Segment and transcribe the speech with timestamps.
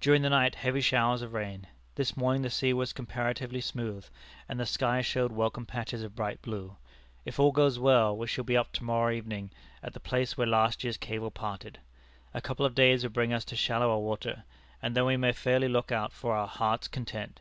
[0.00, 1.66] During the night heavy showers of rain.
[1.96, 4.06] This morning the sea was comparatively smooth,
[4.48, 6.76] and the sky showed welcome patches of bright blue.
[7.24, 9.50] If all goes well, we shall be up to morrow evening
[9.82, 11.80] at the place where last year's cable parted.
[12.32, 14.44] A couple of days would bring us to shallower water,
[14.80, 17.40] and then we may fairly look out for our 'Heart's Content.'